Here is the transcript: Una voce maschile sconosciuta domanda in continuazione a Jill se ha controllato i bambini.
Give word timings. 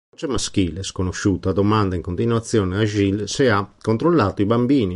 Una 0.09 0.19
voce 0.19 0.27
maschile 0.31 0.81
sconosciuta 0.81 1.51
domanda 1.51 1.95
in 1.95 2.01
continuazione 2.01 2.75
a 2.79 2.83
Jill 2.85 3.25
se 3.25 3.51
ha 3.51 3.71
controllato 3.79 4.41
i 4.41 4.45
bambini. 4.47 4.89